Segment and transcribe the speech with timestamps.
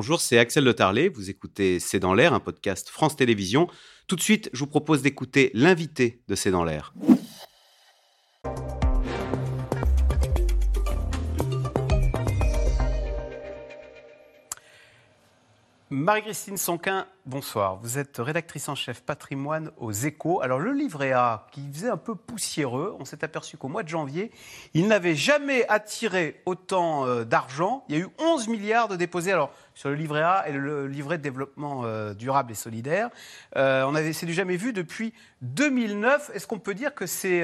[0.00, 1.10] bonjour, c'est Axel Le Tarlet.
[1.10, 3.68] Vous écoutez C'est dans l'air, un podcast France Télévisions.
[4.06, 6.94] Tout de suite, je vous propose d'écouter l'invité de C'est dans l'air.
[15.92, 17.74] Marie-Christine Sonquin, bonsoir.
[17.82, 20.40] Vous êtes rédactrice en chef patrimoine aux Échos.
[20.40, 23.88] Alors le livret A, qui faisait un peu poussiéreux, on s'est aperçu qu'au mois de
[23.88, 24.30] janvier,
[24.72, 27.84] il n'avait jamais attiré autant euh, d'argent.
[27.88, 29.32] Il y a eu 11 milliards de déposés.
[29.32, 33.10] Alors sur le livret A et le livret de développement euh, durable et solidaire,
[33.56, 35.12] euh, on avait, c'est du jamais vu depuis
[35.42, 36.30] 2009.
[36.34, 37.42] Est-ce qu'on peut dire que c'est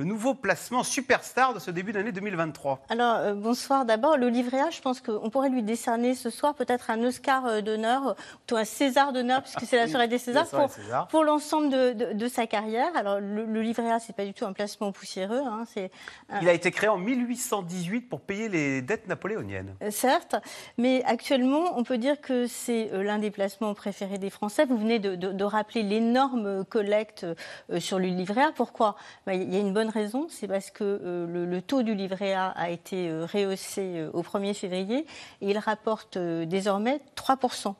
[0.00, 3.84] le nouveau placement superstar de ce début d'année 2023 Alors, euh, bonsoir.
[3.84, 7.44] D'abord, le livret A, je pense qu'on pourrait lui décerner ce soir peut-être un Oscar
[7.44, 10.70] euh, d'honneur, plutôt un César d'honneur, puisque c'est la soirée des Césars, pour,
[11.10, 12.88] pour l'ensemble de, de, sa carrière.
[12.96, 15.42] Alors, le, livret A, c'est pas du tout un placement poussiéreux.
[15.44, 15.90] Hein, c'est
[16.40, 19.74] Il a été créé en 1818 pour payer les dettes napoléoniennes.
[19.82, 20.34] Euh, certes,
[20.78, 24.64] mais actuellement, on peut dire que c'est l'un des placements préférés des Français.
[24.64, 27.26] Vous venez de, de rappeler l'énorme collecte
[27.78, 28.52] sur le livret A.
[28.52, 28.96] Pourquoi?
[29.26, 32.32] Ben, Il y a une bonne raison, c'est parce que euh, le, taux du livret
[32.32, 35.06] A a été euh, rehaussé euh, au 1er février
[35.40, 37.74] et il rapporte désormais 3%.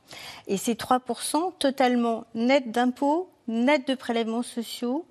[0.47, 5.07] Et ces 3% totalement net d'impôts, net de prélèvements sociaux,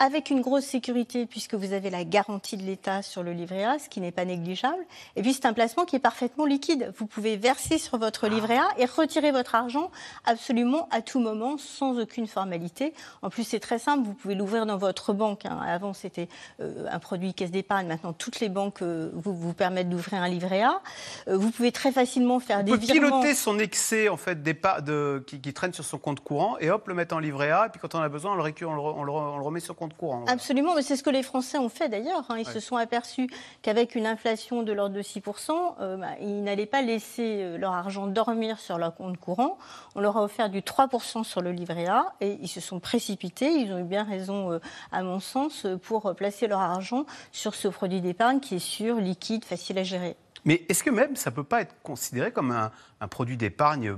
[0.00, 3.78] avec une grosse sécurité puisque vous avez la garantie de l'État sur le livret A,
[3.78, 4.82] ce qui n'est pas négligeable.
[5.14, 6.90] Et puis c'est un placement qui est parfaitement liquide.
[6.96, 9.90] Vous pouvez verser sur votre livret A et retirer votre argent
[10.24, 12.94] absolument à tout moment sans aucune formalité.
[13.20, 15.44] En plus c'est très simple, vous pouvez l'ouvrir dans votre banque.
[15.44, 15.60] Hein.
[15.66, 16.28] Avant c'était
[16.60, 20.28] euh, un produit caisse d'épargne, maintenant toutes les banques euh, vous, vous permettent d'ouvrir un
[20.28, 20.80] livret A.
[21.28, 25.42] Euh, vous pouvez très facilement faire des peut piloter son excès en fait de, qui,
[25.42, 27.80] qui, traîne sur son compte courant et hop le mettre en livret A et puis
[27.80, 30.24] quand on a besoin on le, on le, on le remet sur compte courant.
[30.26, 32.24] Absolument, mais c'est ce que les Français ont fait d'ailleurs.
[32.28, 32.38] Hein.
[32.38, 33.28] Ils se sont aperçus
[33.62, 37.72] qu'avec une inflation de l'ordre de 6%, euh, bah, ils n'allaient pas laisser euh, leur
[37.72, 39.58] argent dormir sur leur compte courant.
[39.94, 43.52] On leur a offert du 3% sur le livret A et ils se sont précipités.
[43.52, 44.58] Ils ont eu bien raison, euh,
[44.92, 49.44] à mon sens, pour placer leur argent sur ce produit d'épargne qui est sûr, liquide,
[49.44, 50.16] facile à gérer.
[50.44, 52.70] Mais est-ce que même ça ne peut pas être considéré comme un,
[53.00, 53.96] un produit d'épargne,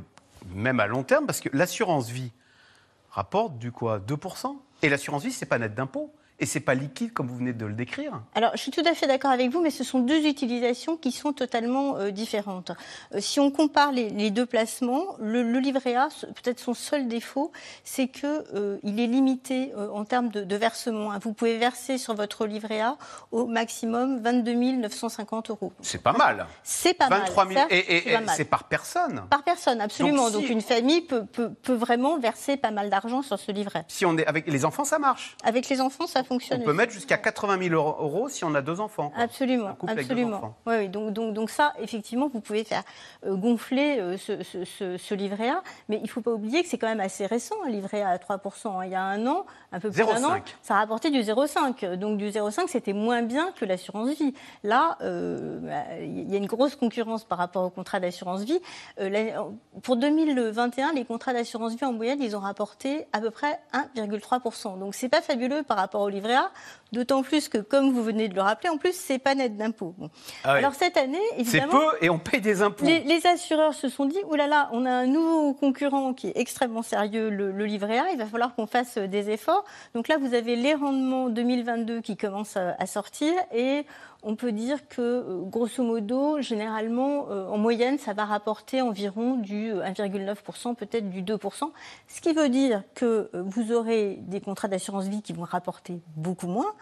[0.55, 1.27] même à long terme?
[1.27, 2.33] Parce que l'assurance vie
[3.11, 3.99] rapporte du quoi?
[3.99, 7.36] 2% et l'assurance vie, ce n'est pas net d'impôt et c'est pas liquide comme vous
[7.36, 8.20] venez de le décrire.
[8.34, 11.12] Alors, je suis tout à fait d'accord avec vous, mais ce sont deux utilisations qui
[11.12, 12.72] sont totalement euh, différentes.
[13.14, 16.08] Euh, si on compare les, deux placements, le, livret A,
[16.42, 17.53] peut-être son seul défaut,
[17.84, 21.12] c'est que euh, il est limité en termes de, versement.
[21.12, 21.20] Hein.
[21.22, 22.97] Vous pouvez verser sur votre livret A
[23.30, 25.72] au maximum 22 950 euros.
[25.80, 26.47] C'est pas mal.
[26.64, 27.60] C'est pas 23 000.
[27.70, 29.22] et, c'est par personne.
[29.30, 30.30] Par personne, absolument.
[30.30, 33.84] Donc, une famille peut, peut, peut, vraiment verser pas mal d'argent sur ce livret.
[33.86, 35.36] Si on est avec les enfants, ça marche.
[35.44, 38.81] Avec les enfants, ça on peut mettre jusqu'à 80 000 euros si on a deux
[38.81, 39.12] enfants.
[39.16, 40.54] Absolument, absolument.
[40.66, 42.82] Oui, donc, donc, donc ça, effectivement, vous pouvez faire
[43.26, 46.88] euh, gonfler euh, ce, livret A, mais il ne faut pas oublier que c'est quand
[46.88, 48.84] même assez récent, un livret A à 3% hein.
[48.84, 51.94] Il y a un an, un peu plus d'un an, ça rapportait du 0,5.
[51.97, 54.34] Donc du 0,5, c'était moins bien que l'assurance vie.
[54.62, 58.60] Là, euh, bah, il y a une grosse concurrence par rapport au contrat d'assurance vie.
[59.82, 63.60] pour 2021, les contrats d'assurance vie en moyenne, ils ont rapporté à peu près
[63.97, 66.22] 1,3% Donc c'est pas fabuleux par rapport au livret
[66.93, 69.94] d'autant plus que, comme vous venez de le rappeler, en plus, c'est pas net d'impôts.
[70.44, 71.72] Ah Alors cette année, évidemment...
[71.72, 72.84] C'est peu et on paye des impôts.
[72.84, 76.37] Les, assureurs se sont dit, oulala, là là, on a un nouveau concurrent qui est
[76.37, 79.65] extrêmement sérieux, le, livret A, il va falloir qu'on fasse des efforts.
[79.94, 83.87] Donc là, vous avez les rendements 2022 qui commencent à sortir et
[84.22, 89.37] on peut dire que, euh, grosso modo, généralement, euh, en moyenne, ça va rapporter environ
[89.37, 91.72] du 1,9%, euh, peut-être du 2%,
[92.06, 96.47] ce qui veut dire que vous aurez des contrats d'assurance vie qui vont rapporter beaucoup
[96.47, 96.72] moins,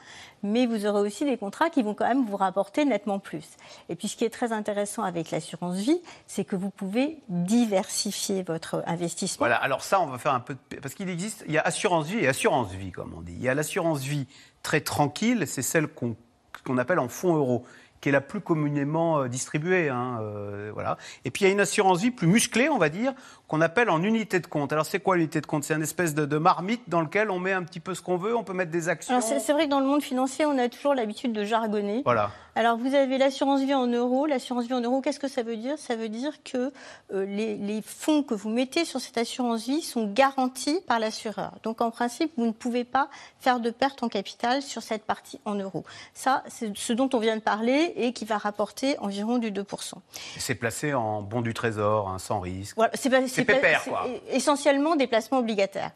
[0.42, 3.46] mais vous aurez aussi des contrats qui vont quand même vous rapporter nettement plus.
[3.88, 8.42] Et puis, ce qui est très intéressant avec l'assurance vie, c'est que vous pouvez diversifier
[8.42, 9.46] votre investissement.
[9.46, 10.76] Voilà, alors ça, on va faire un peu de...
[10.76, 13.32] Parce qu'il existe, il y a assurance vie et assurance vie, comme on dit.
[13.32, 14.26] Il y a l'assurance vie
[14.62, 16.16] très tranquille, c'est celle qu'on
[16.64, 17.64] qu'on appelle en fonds euros
[18.00, 19.88] qui est la plus communément euh, distribuée.
[19.88, 20.96] Hein, euh, voilà.
[21.24, 23.12] Et puis il y a une assurance vie plus musclée, on va dire,
[23.48, 24.72] qu'on appelle en unité de compte.
[24.72, 25.64] Alors c'est quoi l'unité de compte?
[25.64, 28.34] C'est une espèce de, marmite dans lequel on met un petit peu ce qu'on veut,
[28.34, 29.20] on peut mettre des actions.
[29.20, 32.02] C'est vrai que dans le monde financier, on a toujours l'habitude de jargonner.
[32.04, 32.30] Voilà.
[32.56, 34.26] Alors vous avez l'assurance vie en euros.
[34.26, 35.78] L'assurance vie en euros, qu'est-ce que ça veut dire?
[35.78, 36.72] Ça veut dire que
[37.12, 41.52] euh, les, les, fonds que vous mettez sur cette assurance vie sont garantis par l'assureur.
[41.62, 43.08] Donc en principe, vous ne pouvez pas
[43.38, 45.84] faire de perte en capital sur cette partie en euros.
[46.14, 49.94] Ça, c'est ce dont on vient de parler et qui va rapporter environ du 2%.
[50.38, 52.76] C'est placé en bon du trésor, hein, sans risque.
[52.76, 54.06] Voilà, c'est pépère, quoi.
[54.30, 55.92] essentiellement des placements obligataires.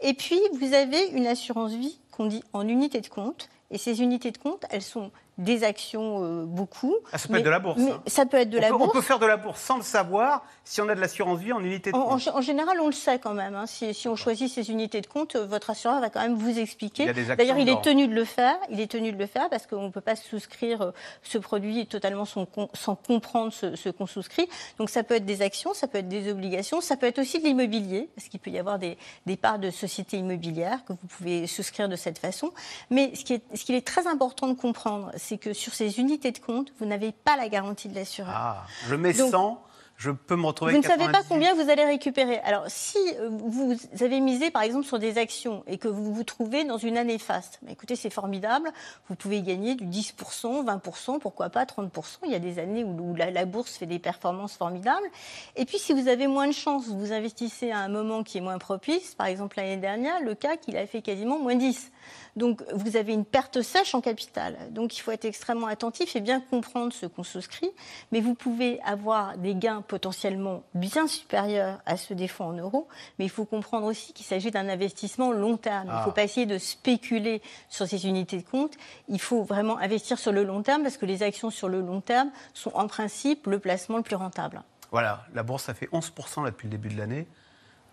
[0.00, 3.48] Et puis, vous avez une assurance vie qu'on dit en unité de compte.
[3.70, 6.94] Et ces unités de compte, elles sont des actions euh, beaucoup.
[7.12, 7.78] Ah, ça peut être de la bourse.
[7.80, 8.02] Mais hein.
[8.06, 8.90] Ça peut être de on la peut, bourse.
[8.90, 11.52] On peut faire de la bourse sans le savoir si on a de l'assurance vie
[11.52, 12.28] en unité de compte.
[12.28, 13.54] en- en général, on le sait quand même.
[13.54, 13.66] hein.
[13.66, 16.58] Si, si on choisit ces unités de compte, euh, votre assureur va quand même vous
[16.58, 17.12] expliquer.
[17.12, 18.56] D'ailleurs, il est tenu de le faire.
[18.70, 20.90] Il est tenu de le faire parce qu'on ne peut pas souscrire euh,
[21.22, 24.48] ce produit totalement sans, com- sans comprendre ce, ce qu'on souscrit.
[24.78, 27.40] Donc, ça peut être des actions, ça peut être des obligations, ça peut être aussi
[27.40, 28.96] de l'immobilier parce qu'il peut y avoir des,
[29.26, 32.52] des parts de sociétés immobilières que vous pouvez souscrire de cette façon.
[32.90, 35.98] Mais ce qui est, ce qu'il est très important de comprendre, c'est que sur ces
[35.98, 38.32] unités de compte, vous n'avez pas la garantie de l'assureur.
[38.34, 39.62] Ah, je mets Donc- 100,
[39.96, 41.28] je peux me retrouver Vous ne savez pas 98.
[41.28, 42.40] combien vous allez récupérer.
[42.40, 46.24] Alors, si euh, vous avez misé, par exemple, sur des actions et que vous vous
[46.24, 48.70] trouvez dans une année faste, bah, écoutez, c'est formidable.
[49.08, 52.18] Vous pouvez gagner du 10%, 20%, pourquoi pas 30%.
[52.24, 55.06] Il y a des années où, où la, la bourse fait des performances formidables.
[55.54, 58.42] Et puis, si vous avez moins de chance, vous investissez à un moment qui est
[58.42, 59.14] moins propice.
[59.14, 61.92] Par exemple, l'année dernière, le CAC, il a fait quasiment moins 10.
[62.36, 64.56] Donc, vous avez une perte sèche en capital.
[64.70, 67.70] Donc, il faut être extrêmement attentif et bien comprendre ce qu'on souscrit.
[68.12, 72.88] Mais vous pouvez avoir des gains potentiellement bien supérieurs à ceux des fonds en euros.
[73.18, 75.84] Mais il faut comprendre aussi qu'il s'agit d'un investissement long terme.
[75.86, 76.02] Il ne Ah.
[76.04, 78.72] faut pas essayer de spéculer sur ces unités de compte.
[79.08, 82.00] Il faut vraiment investir sur le long terme parce que les actions sur le long
[82.00, 84.62] terme sont en principe le placement le plus rentable.
[84.90, 87.26] Voilà, la bourse a fait 11% là, depuis le début de l'année.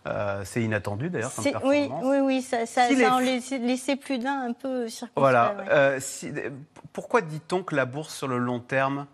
[0.07, 3.59] Euh, c'est inattendu d'ailleurs comme Oui, oui, oui, ça, ça, Si ça les- en laissait,
[3.59, 5.11] laissait plus d'un un peu circonspect.
[5.19, 5.55] Voilà.
[5.59, 5.71] ouais.
[5.71, 6.31] euh, si-
[6.91, 9.05] pourquoi dit-on que la bourse sur le long terme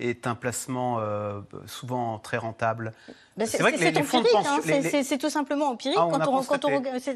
[0.00, 2.92] est un placement euh, souvent très rentable?
[3.36, 5.96] Ben, c'est empirique, hein, les- c'est- tout simplement empirique.
[5.98, 6.66] Ah, on quand, on, quand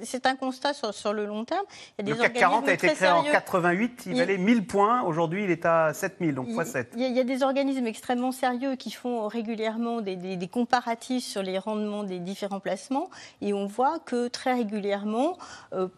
[0.03, 1.65] c'est un constat sur, sur le long terme.
[1.99, 3.33] Il y a Le des CAC 40 a organismes été très créé en sérieux.
[3.33, 5.03] 88, il Il valait 1000 points.
[5.03, 6.93] Aujourd'hui, il est à 7000, donc x 7.
[6.95, 10.37] il y, a, il y a des organismes extrêmement sérieux qui font régulièrement des, des-
[10.37, 13.11] des comparatifs sur les rendements des différents placements
[13.43, 15.37] et on voit que très régulièrement,
[15.75, 15.89] euh,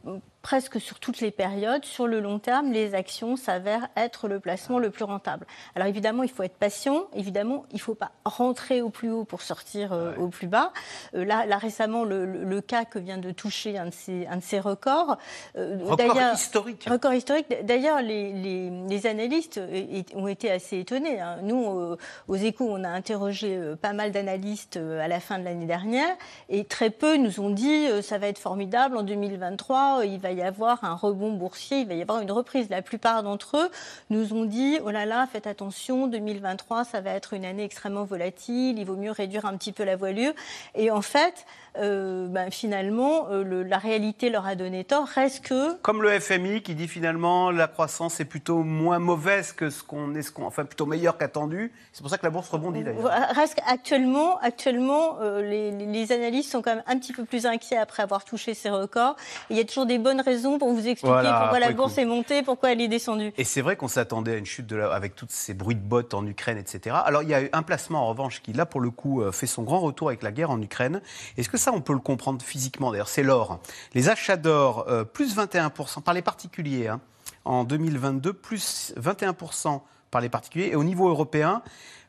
[0.43, 4.79] presque sur toutes les périodes, sur le long terme, les actions s'avèrent être le placement
[4.79, 5.47] le plus rentable.
[5.75, 7.05] Alors évidemment, il faut être patient.
[7.15, 10.73] Évidemment, il ne faut pas rentrer au plus haut pour sortir euh, au plus bas.
[11.15, 14.37] Euh, là, là, récemment, le, le, le CAC vient de toucher un de ses, un
[14.37, 15.17] de ses records.
[15.57, 16.87] Euh, Record d'ailleurs- historique.
[16.91, 17.47] Record historique.
[17.65, 21.21] D'ailleurs, les, les- les analystes euh, ont été assez étonnés.
[21.21, 21.39] hein.
[21.43, 21.97] Nous,
[22.29, 26.15] aux échos, on a interrogé pas mal d'analystes à la fin de l'année dernière
[26.49, 30.31] et très peu nous ont dit ça va être formidable en 2023, euh, il va
[30.33, 32.69] y avoir un rebond boursier, il va y avoir une reprise.
[32.71, 33.71] La plupart d'entre eux
[34.11, 38.05] nous ont dit oh là là, faites attention, 2023, ça va être une année extrêmement
[38.05, 40.33] volatile, il vaut mieux réduire un petit peu la voilure.
[40.75, 41.45] Et en fait,
[41.79, 45.07] euh, ben, finalement, euh, le- la réalité leur a donné tort.
[45.07, 49.71] Reste que Comme le FMI qui dit finalement la croissance est plutôt moins mauvaise que
[49.71, 51.71] ce qu'on est, ce enfin plutôt meilleure qu'attendu.
[51.93, 53.13] C'est pour ça que la bourse rebondit d'ailleurs.
[53.35, 57.77] Reste actuellement, actuellement euh, les, les analystes sont quand même un petit peu plus inquiets
[57.77, 59.15] après avoir touché ces records.
[59.51, 61.95] Et il y a toujours des bonnes raisons pour vous expliquer Voilà, pourquoi la bourse
[61.95, 62.01] coup.
[62.01, 63.33] est montée, pourquoi elle est descendue.
[63.39, 65.81] Et c'est vrai qu'on s'attendait à une chute de la, avec tous ces bruits de
[65.81, 66.97] bottes en Ukraine, etc.
[67.05, 69.47] Alors il y a eu un placement en revanche qui là pour le coup fait
[69.47, 71.01] son grand avec la guerre en Ukraine.
[71.37, 73.61] Est-ce que ça on peut le comprendre physiquement D'ailleurs c'est l'or.
[73.95, 77.01] Les achats d'or euh, plus 21% par les particuliers hein,
[77.45, 79.81] en 2022, plus 21%
[80.11, 80.69] par les particuliers.
[80.73, 81.63] Et au niveau européen,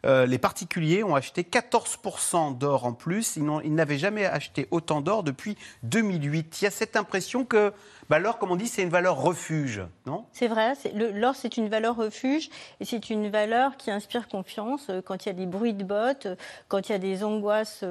[0.06, 3.36] euh, les particuliers ont acheté 14% d'or en plus.
[3.36, 6.62] Ils n'avaient jamais acheté autant d'or depuis 2008.
[6.62, 7.74] Il y a cette impression que
[8.10, 10.25] bah, l'or, comme on dit, c'est une valeur refuge, non?
[10.31, 10.74] C'est vrai,
[11.13, 12.50] l'or c'est une valeur refuge
[12.80, 15.84] et c'est une valeur qui inspire confiance euh, quand il y a des bruits de
[15.84, 16.36] bottes, euh,
[16.69, 17.84] quand il y a des angoisses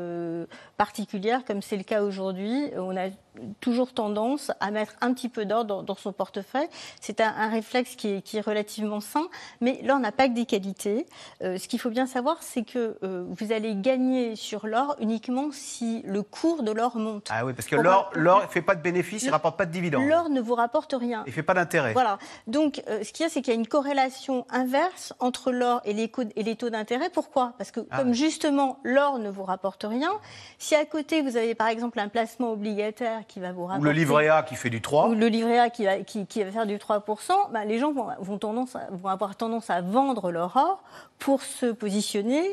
[0.77, 2.71] particulières comme c'est le cas aujourd'hui.
[2.77, 3.09] On a
[3.61, 6.69] toujours tendance à mettre un petit peu d'or dans, son portefeuille.
[7.01, 9.29] C'est un, réflexe qui est, relativement sain,
[9.61, 11.07] mais l'or n'a pas que des qualités.
[11.41, 16.03] Ce qu'il faut bien savoir, c'est que euh, vous allez gagner sur l'or uniquement si
[16.07, 17.29] le cours de l'or monte.
[17.31, 19.73] Ah oui, parce que l'or, ne fait pas de bénéfices, il ne rapporte pas de
[19.73, 20.07] dividendes.
[20.07, 21.23] L'or ne vous rapporte rien.
[21.27, 21.93] Il ne fait pas d'intérêt.
[21.93, 22.19] Voilà.
[22.47, 25.81] Donc, euh, ce qu'il y a, c'est qu'il y a une corrélation inverse entre l'or
[25.85, 27.11] et les, et les taux d'intérêt.
[27.11, 27.55] Pourquoi?
[27.59, 30.13] Parce que, Ah comme justement, l'or ne vous rapporte rien,
[30.59, 33.85] si à côté, vous avez par exemple un placement obligataire qui va vous Ou rapporter.
[33.87, 35.09] le livret A qui fait du 3.
[35.09, 37.03] Ou le livret A qui va, qui, qui va faire du 3%,
[37.53, 40.83] ben, les gens vont, vont, tendance à- vont avoir tendance à vendre leur or
[41.19, 41.88] pour se positionner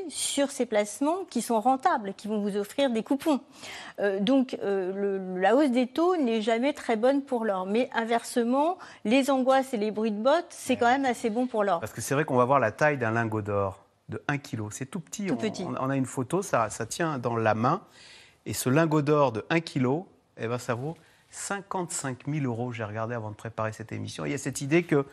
[0.10, 3.40] sur ces placements qui sont rentables, qui vont vous offrir des coupons.
[4.00, 7.66] Euh, donc euh, le- la hausse des taux n'est jamais très bonne pour l'or.
[7.66, 11.64] Mais inversement, les angoisses et les bruits de bottes, c'est quand même assez bon pour
[11.64, 11.80] l'or.
[11.80, 14.68] Parce que c'est vrai qu'on va voir la taille d'un lingot d'or de 1 kg.
[14.72, 15.26] C'est tout petit.
[15.28, 15.64] Tout on, petit.
[15.64, 17.82] on- on a une photo, ça, ça tient dans la main.
[18.46, 20.04] Et ce lingot d'or de 1 kg,
[20.38, 20.96] eh ben, ça vaut
[21.32, 22.72] 55 000 euros.
[22.72, 24.26] J'ai regardé avant de préparer cette émission.
[24.26, 25.06] Il y a cette idée que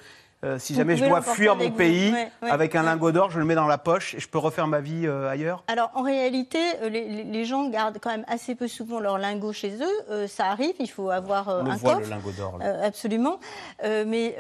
[0.45, 3.55] Euh, si jamais je dois fuir mon pays avec un lingot d'or, je le mets
[3.55, 5.63] dans la poche et je peux refaire ma vie euh, ailleurs?
[5.69, 9.77] Alors en réalité, euh, les, gens gardent quand même assez peu souvent leur lingot chez
[9.81, 10.27] eux.
[10.27, 12.59] ça arrive, il faut avoir On un voit le lingot d'or.
[12.83, 13.39] absolument.
[13.83, 14.37] mais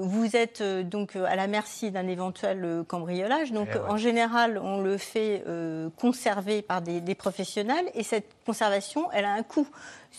[0.00, 3.52] vous êtes donc à la merci d'un éventuel cambriolage.
[3.52, 5.44] Donc eh en général, on le fait
[5.98, 9.66] conserver par des, des professionnels et cette conservation, elle a un coût.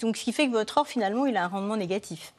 [0.01, 2.33] Donc ce qui fait que votre or finalement, il a un rendement négatif.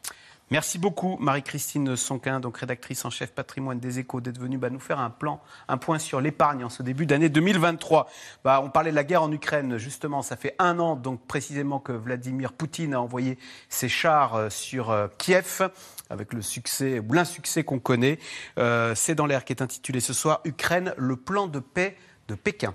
[0.50, 4.78] Merci beaucoup, Marie-Christine Sonquin, donc rédactrice en chef patrimoine des Échos, d'être venue bah, nous
[4.78, 8.10] faire un plan, un point sur l'épargne en ce début d'année 2023.
[8.44, 11.80] Bah, on parlait de la guerre en Ukraine, justement, ça fait un an, donc précisément
[11.80, 13.38] que Vladimir Poutine a envoyé
[13.70, 15.70] ses chars euh, sur euh, Kiev,
[16.10, 18.18] avec le succès ou l'insuccès qu'on connaît.
[18.58, 21.96] Euh, c'est dans l'air qui est intitulé ce soir Ukraine, le plan de paix
[22.28, 22.74] de Pékin.